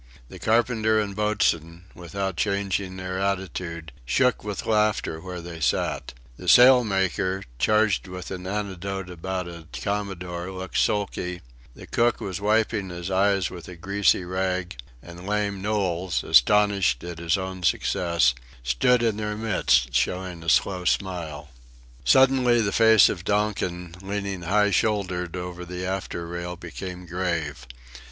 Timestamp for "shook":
4.03-4.43